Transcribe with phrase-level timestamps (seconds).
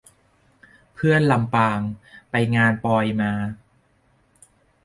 [0.95, 1.79] เพื่อน ลำปาง:
[2.31, 3.31] ไปงานปอยมา